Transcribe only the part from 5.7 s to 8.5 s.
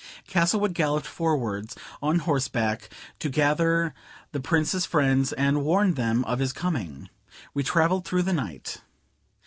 them of his coming. We travelled through the